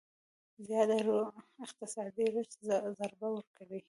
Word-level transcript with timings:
زياده 0.67 0.97
روي 1.07 1.23
اقتصادي 1.65 2.25
رشد 2.35 2.59
ضربه 2.99 3.27
ورکوي. 3.33 3.79